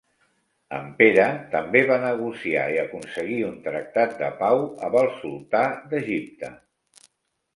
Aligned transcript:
En 0.75 0.85
Pere 1.01 1.25
també 1.51 1.81
va 1.89 1.97
negociar 2.05 2.63
i 2.75 2.79
aconseguir 2.83 3.37
un 3.49 3.59
tractat 3.67 4.15
de 4.23 4.29
pau 4.41 4.61
amb 4.87 4.97
el 5.03 5.13
sultà 5.21 5.61
d'Egipte. 5.93 6.53